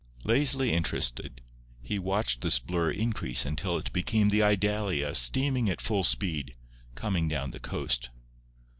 [0.23, 1.41] Lazily interested,
[1.79, 6.55] he watched this blur increase until it became the Idalia steaming at full speed,
[6.95, 8.09] coming down the coast.